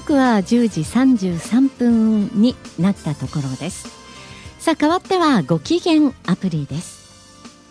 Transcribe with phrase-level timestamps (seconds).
[0.00, 3.88] 刻は10時33分になったところです。
[4.58, 7.06] さあ変わってはご機嫌アプリです。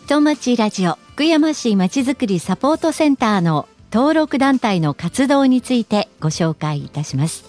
[0.08, 7.46] 東町ラジオ福山市まちづくりサポートセンターの登録団体の活動についてご紹介いたします。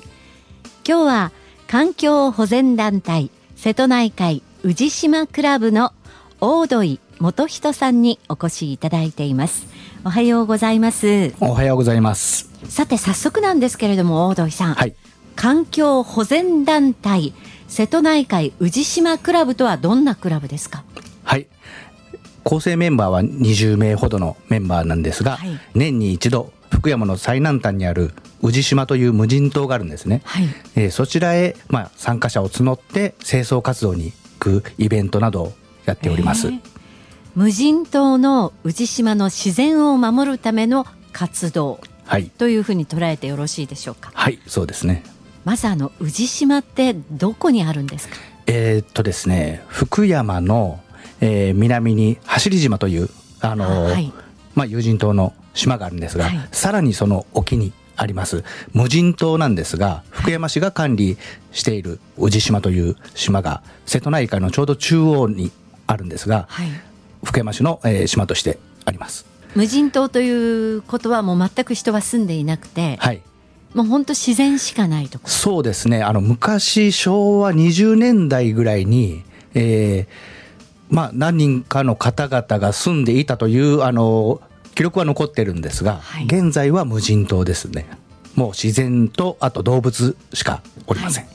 [0.87, 1.33] 今日は
[1.69, 5.93] 環境保全団体瀬戸内海宇治島クラブの
[6.41, 9.67] 大土井元人さんにお越しいただいています。
[10.05, 11.33] おはようございます。
[11.41, 12.46] おはようございます。
[12.69, 14.95] さて早速なんですけれども大土井さん、はい、
[15.35, 17.33] 環境保全団体
[17.69, 20.85] 瀬戸内海宇治島クラブとはどんなクラブですか？
[21.25, 21.49] はい。
[22.45, 30.45] 構成メンバーは20名ほどのメンバーなんですが、はい、年に一度福山の最南端にある宇治島という無人島があるんですね、はい、
[30.77, 35.53] えー、そちらへ、まあ、参加者を募って清掃活動に行くイベントなどを
[35.87, 36.61] やっております、えー、
[37.35, 44.11] 無人島の宇治島の自然を守るための活動、はい、というふうに捉えてよろしいでしょうか？
[44.15, 45.03] はいそうですね。
[45.45, 48.17] まずあの宇治島ってどこにあるんですか？
[48.47, 50.81] えー、っとですね福山の
[51.19, 53.09] えー、南に走島という
[53.41, 54.13] あの、はい、
[54.55, 61.17] まあ、有人島の島があるんですが、はい、さらにその沖にあります無人島なんですが福山市が管理
[61.53, 65.53] している宇治島という島が瀬戸内海のちょうど中央に
[65.87, 66.69] あるんですが、はい、
[67.25, 69.25] 福山市の、えー、島としてあります
[69.57, 73.23] 無人島ということはもう全く人は住んでいなくて、はい、
[73.73, 76.03] もう本当自然しかないとそうですね。
[76.03, 79.25] あの昔昭和20年代ぐらいに、
[79.55, 84.43] えー、まあ、何人かの方々が住んでいたというあの
[84.75, 87.87] 記録は残ってるんですが、はい、現在は無人島ですね。
[88.35, 91.35] もう自然とあと動物しかおりません、はい、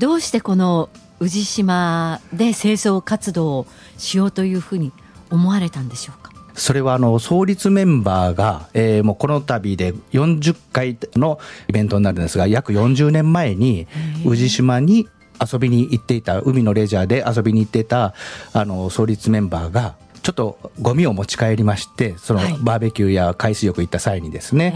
[0.00, 0.88] どうしてこの
[1.20, 4.92] 宇治島で清掃活動をしようというふうに
[5.30, 6.35] 思われたんでしょうか？
[6.56, 11.38] それはあの創立メンバーが、えー、もうこの度で40回の
[11.68, 13.86] イベントになるんですが約40年前に
[14.24, 15.08] 宇治島に
[15.40, 18.14] 遊びに行っていた海のレジャーで遊びに行っていた
[18.52, 24.72] あの創立メンバーがちょっとゴミを持ち帰りましてそのバーベキューや海水浴行った際にですね、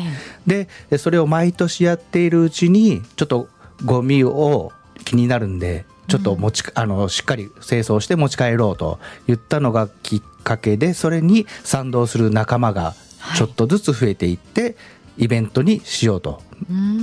[0.47, 3.49] はい、でそれを毎年やっているうちにちょっと
[3.85, 4.71] ゴミを
[5.05, 12.95] 気になるんでちょっと持ち、うん、あのしっかり清掃して持ち帰ろうと言ったのがきっかけでそれに賛同する仲間が
[13.37, 14.75] ちょっとずつ増えていって、はい、
[15.19, 16.43] イベントにしようと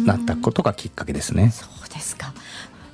[0.05, 1.51] なったことがきっかけですね。
[1.51, 2.33] そうですか。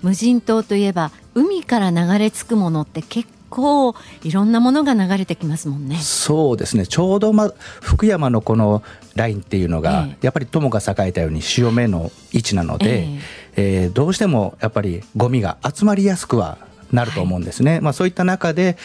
[0.01, 5.97] 無人島といえば海から流れ着くものって結構いろんなものが流れてきますもんね。
[5.97, 6.87] そうですね。
[6.87, 8.83] ちょうど、ま、福山のこの
[9.15, 13.19] ラインっていうのが、えやっぱり友が栄えたように潮目の位置なので、え。
[13.55, 16.57] えー、どうしてもやっぱりゴミが集まりやすくは
[16.91, 17.73] なると思うんですね。
[17.73, 18.77] はい、まあ、そういった中で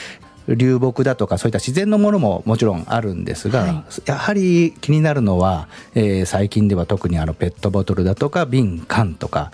[0.57, 9.53] 流木だとかそういった自然のものももちろんあるんですが、はい、やはり気になるのは、えー、最近では特にあのペットボトルだとか瓶缶とか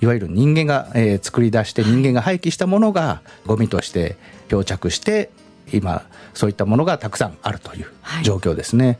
[0.00, 4.16] いわゆる人間が、えー、作り出して人間が廃棄したものがゴミとして
[4.48, 5.30] 漂着して
[5.72, 6.04] 今
[6.34, 7.86] そういったものがたくさんあるという
[8.22, 8.86] 状況ですね。
[8.86, 8.98] はい、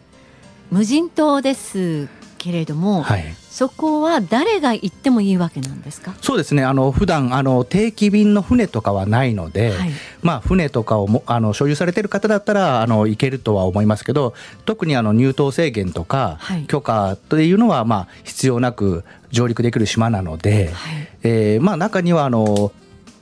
[0.73, 2.09] 無人島です
[2.39, 6.15] けれども、はい、そこは誰が行ってもいいわけなんですか？
[6.23, 6.65] そうですね。
[6.65, 9.91] あの普段あの定期便の船とかはないので、はい、
[10.23, 14.35] まあ、船とかをもあの所有されている方だったらあの行けるとは思いますけど
[14.65, 22.73] 特にあの入島制限とか許可というのはまあ必要なく上陸できる島なので、はい、えー、まあ、中にはあの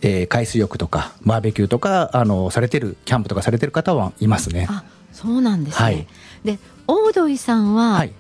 [0.01, 4.69] えー、海水浴とかバーベキューとかあのされてるキャンプとかされてる方はいますね。
[4.71, 6.07] あそうなんですね、はい、
[6.45, 8.13] で大土井さんは、はい、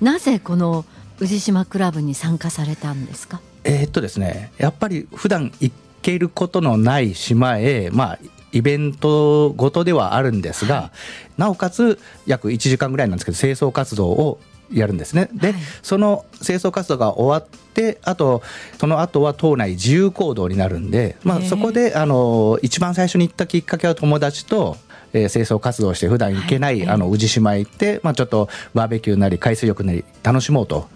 [0.00, 0.84] なぜこの
[1.20, 3.40] 宇治島クラブに参加されたんですか？
[3.64, 5.72] えー、っとですねやっぱり普段行
[6.02, 8.18] けることのない島へまあ
[8.52, 10.92] イベントごとではあるんですが、は
[11.36, 14.38] い、なおかつ約1時間ぐらいなんですけど清掃活動を
[14.72, 15.28] やるんですね。
[15.32, 18.42] で、はい、その清掃活動が終わってあと
[18.78, 24.76] その後は島内自由行動になるんで、まあ、そこであの一番最初に行ったきっかけは友達と
[25.12, 30.88] えー、清掃活動して普段行けない、はい、あの宇治島へ行って、まあ、ちょっとバーベキューなり海水浴なり楽しもうと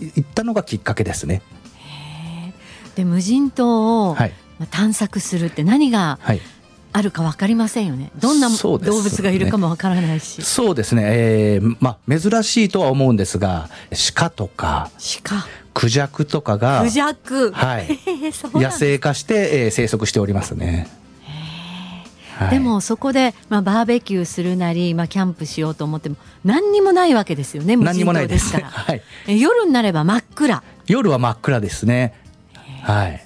[0.00, 1.42] いったのがきっかけですね。
[2.94, 4.16] で無人島を
[4.70, 6.40] 探索するって何が、はい
[6.90, 8.10] あるか分かりませんよね。
[8.18, 10.42] どんな動物がいるかも分からないし。
[10.42, 11.02] そうですね。
[11.06, 13.68] えー、まあ珍しいとは思うんですが、
[14.14, 14.90] 鹿とか、
[15.22, 18.00] 鹿、クジャクとかが、クジャク、はい、
[18.54, 20.88] 野生化して、えー、生息しておりますね。
[22.50, 29.02] でもそこで、まあ、バーベキューするなり、まあ、キャンプしようと思っても何にもないわけですよね無人島ですから、 はい、
[29.40, 30.62] 夜になれば真っ暗。
[30.86, 32.14] 夜は真っ暗ですね。
[32.82, 33.24] はい。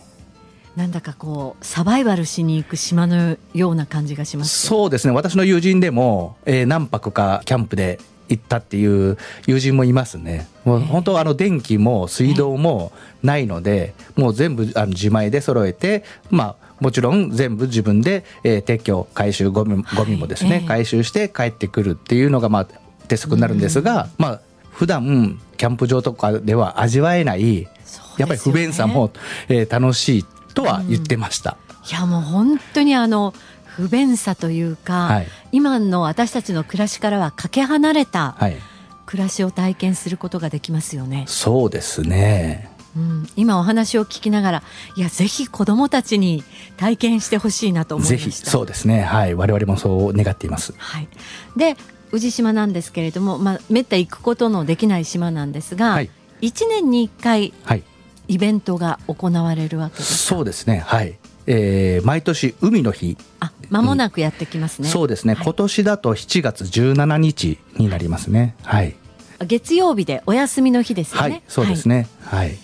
[0.76, 5.12] なんだかこうサバイバルしに行く島のような感じがしますそうですね。
[5.12, 8.00] 私の友人でも、えー、何泊かキャンプで
[8.32, 10.48] 行ったっていう友人もいますね。
[10.64, 12.92] もう本当あの電気も水道も
[13.22, 22.66] ないので、もう全部あの自前で揃えて、まあもちろん全部自分で、えー、撤去回収ゴミゴミもですね、はい、回収して帰ってくるっていうのがまあ
[23.06, 24.40] 鉄則になるんですが、うん、まあ
[24.70, 27.68] 普段キャンプ場とかでは味わえない、ね、
[28.18, 29.10] やっぱり不便さも、
[29.48, 30.24] えー、楽しい
[30.54, 31.56] とは言ってました。
[31.84, 33.32] うん、いやもう本当にあの
[33.76, 38.36] 不便さというか、はい、今の私たちの暮らしからはかけ離れた
[39.06, 41.24] 暮らしを体験することができますよね。
[41.26, 42.70] そうですね。
[42.94, 44.62] うん、今お話を聞きながら
[44.96, 46.44] いやぜひ子どもたちに
[46.76, 48.50] 体験してほしいなと思いました。
[48.50, 49.00] そうですね。
[49.00, 49.34] はい。
[49.34, 51.08] 我々もそう願っています、はい、
[51.56, 51.76] で
[52.10, 56.10] 宇治島なんですけれども、まあ、めった行くことのできない島なんですが、はい、
[56.42, 57.82] 1年に1回、はい、
[58.28, 60.18] イベントが行われるわけです。
[60.18, 60.82] そうですね。
[60.86, 63.16] はいえー、毎年海の日。
[63.40, 68.54] あ間もなくやってきますね、そうですね、はい、今年だと7月17日になりますね。
[68.62, 68.96] はい。
[69.40, 71.30] 月曜日でお休みの日ですよね。
[71.30, 72.08] はいそうですね。
[72.24, 72.56] はい、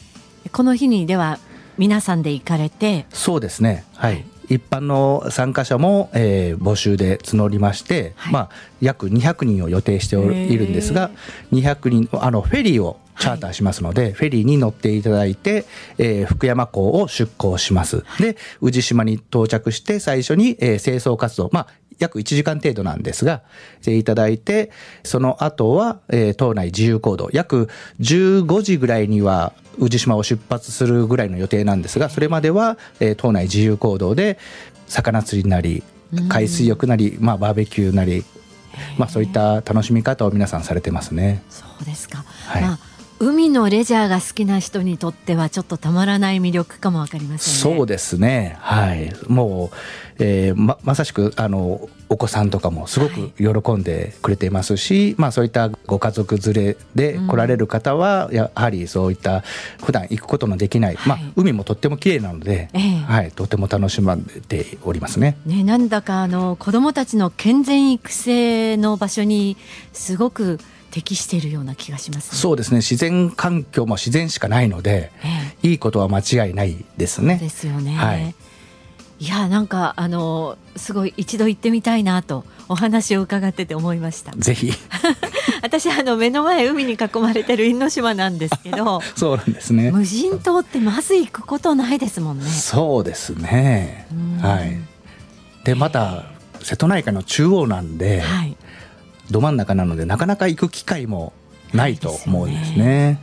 [0.52, 1.38] この日にでは
[1.78, 3.06] 皆さんで行かれて。
[3.10, 3.84] そうですね。
[3.94, 8.48] はい、一般の参加者も、えー、募集で募りまして、はい、まあ、
[8.80, 11.10] 約200人を予定しているんですが
[11.52, 15.64] 200人あのフェリーをチャーターしますので、はい、フェリーに乗っていただいて、
[15.98, 18.02] えー、福山港を出港します。
[18.04, 21.66] はい、で、宇治島に到着して最初に、えー、清掃活動、まあ、
[21.98, 23.42] 約1時間程度なんですが、
[23.82, 24.70] していただいて、
[25.02, 27.68] その後は、えー、島内自由行動、約
[28.00, 34.38] 15時ぐらいには宇治島を出発するぐらいの予定なんですが、それまでは、えー、島内自由行動で、
[34.86, 35.82] 魚釣りなり、
[36.28, 38.24] 海水浴なり、まあ、バーベキューなり、
[38.96, 41.42] まあ、そういった楽しみ方を皆さんされてますね。
[41.50, 47.76] そうですか、はい、まあ海のレジャーが好きな人にとってはちょっとたまらない魅力かもわかりませんね。
[47.76, 48.56] そうですね。
[48.60, 49.12] はい。
[49.26, 49.76] もう、
[50.20, 59.42] えー、ままさしくあのお子さんとかもすごく喜んでくれていますし、はい、まあそういったご家族連れで来られる方は、やはりそういった
[59.82, 65.36] 普段行くことのできない、はい、まあ海もとっても綺麗なので、えー、はい、とても楽しまれておりますね。
[65.44, 69.56] ね、なんだかあの子どもたちの健全育成の場所に
[69.92, 70.60] すごく
[70.90, 77.36] 適しているような気がします、ね、そうですね自然環境も自然しかないので、ええ、いいことは間違いないですね。
[77.36, 77.94] ですよね。
[77.94, 78.34] はい、
[79.20, 84.32] いやなんかあのすごい一度行ってみたいなとお話を伺ってて思いました。
[84.32, 84.72] ぜひ。
[85.62, 89.90] 私あの目の前海に囲まれてる因島なんですけど、 そうなんですね。
[89.90, 92.48] 無人島ってまず行くことないですもんね。
[92.48, 94.06] そうですね。
[94.40, 94.78] はい。
[95.64, 96.26] でまた
[96.62, 98.56] 瀬戸内海の中央なんで、はい、
[99.30, 101.32] ど真ん中なのでなかなか行く機会も
[101.72, 103.20] ないと思うんですね。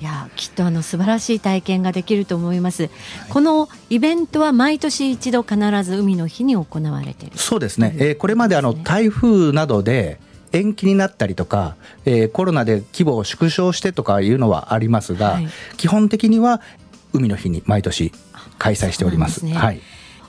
[0.00, 2.90] いやきっとあの素晴らしい体験ができると思います、はい、
[3.28, 7.38] このイベントは毎年一度必ず海の日に行われている。
[7.38, 10.18] そうですね、えー、これまであの台風などで
[10.50, 16.60] 延期になったりとか、えー、コロナで規模を縮小してとかいうのはありますが、はい、基本的には
[17.12, 18.10] 海の日に毎年
[18.58, 19.40] 開催しております。
[19.40, 19.80] すね、はい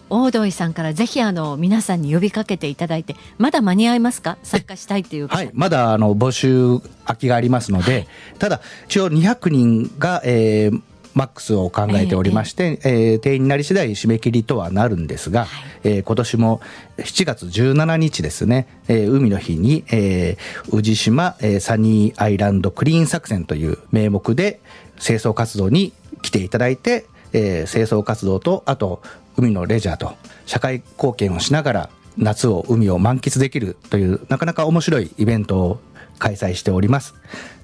[0.09, 4.37] 大土井さんからぜひあの皆さんに呼びかけていただいてまだ間に合いますか？
[4.43, 8.07] 参加したいというはいまだあの募集空きがありますので、はい、
[8.39, 10.81] ただ一応200人が、えー、
[11.15, 16.61] マックスを考えておりまして、えー、えー、定員になり次第締め切りとはなるんですが、はい、えー、今年も
[16.97, 24.59] 7月17日ですね、えー、海の日に、えー、宇治島、えー、サニーアイランドクリーン作戦という名目で
[24.99, 29.01] 清掃活動に来ていただいて、えー、清掃活動とあと
[29.37, 30.13] 海のレジャーと
[30.45, 35.79] 社会貢献をしながら夏を海を満喫できるというなかなか面白いイベントを
[36.19, 37.15] 開催しております。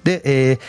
[0.04, 0.60] で、えー、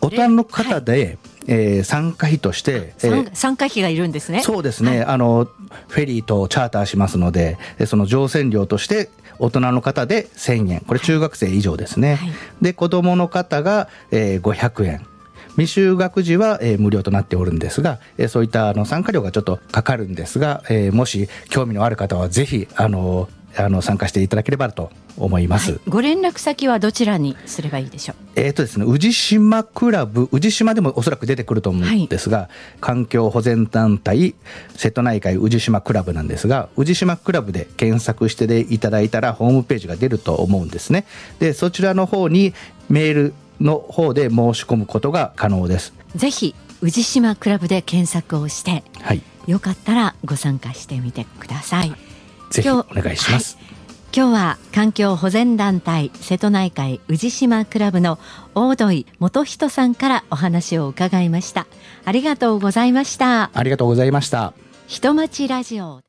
[0.00, 4.42] 大人の方で、はい、えー、参加費として、えー、参加費がいるんですね。
[4.42, 5.48] そうですね、はい、あの
[5.88, 12.16] フェリーとチャーターしますので、その乗船料として大人の方で1000円、これ中学生以上ですね。
[12.16, 15.06] はい、で、子供の方が、えー、500円。
[15.58, 28.16] 未就学時は、えー、無料となっておるんですが、えー、そういったあの参加料がちょっとかかるんですが、えー、もし興味のある方はぜひあのあの参加していただければと思います、はい、ご連絡先はどちらにすればいいでしょう？
[28.36, 32.48] えっ、とですね宇治島クラブ宇治島でもおそらく出てくると思うんですが、はい、
[32.80, 34.36] 環境保全団体
[34.76, 41.04] 瀬戸内海宇治島クラブなんですが宇治島クラブで検索してでいただいたらホームページが出ると思うんですね。
[41.40, 42.54] でそちらの方に
[42.88, 45.92] メールの方で申し込むことが可能です。
[46.14, 51.92] ぜひ宇治島クラブで検索をして、はい、よかったらご参加してみてください。
[52.50, 53.66] ぜひお願いします、はい、
[54.16, 58.18] 今日は環境保全団体瀬戸内海宇治島クラブの
[58.54, 61.66] 大土井元人さんからお話を伺いました。
[62.04, 63.50] ありがとうございました。
[63.52, 64.54] ありがとうございました。
[64.86, 66.00] 人町ラジオ